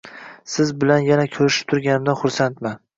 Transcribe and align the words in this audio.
Siz 0.53 0.71
bilan 0.85 1.05
yana 1.11 1.27
ko'rishib 1.37 1.71
turganimdan 1.77 2.23
xursandman. 2.27 2.87